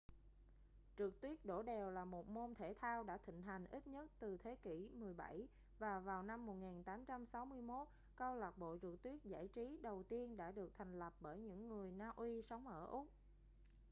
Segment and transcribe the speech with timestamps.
[0.97, 4.37] trượt tuyết đổ đèo là một môn thể thao đã thịnh hành ít nhất từ
[4.37, 5.47] thế kỷ 17
[5.79, 10.71] và vào năm 1861 câu lạc bộ trượt tuyết giải trí đầu tiên đã được
[10.77, 13.07] thành lập bởi những người na uy sống ở úc